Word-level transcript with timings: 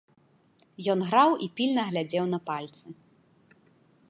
Ён 0.93 0.99
граў 1.11 1.29
і 1.47 1.51
пільна 1.59 1.81
глядзеў 1.93 2.25
на 2.33 2.39
пальцы. 2.51 2.87